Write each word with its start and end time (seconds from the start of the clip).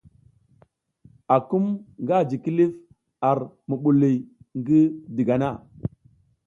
Akum 1.35 1.65
nga 2.03 2.17
ji 2.29 2.37
kilif 2.43 2.73
ar 3.29 3.39
mubuliy 3.67 4.17
ngi 4.59 4.79
digana. 5.15 5.49